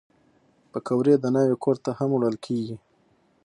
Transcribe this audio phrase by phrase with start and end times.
[0.71, 2.75] پکورې د ناوې کور ته هم وړل کېږي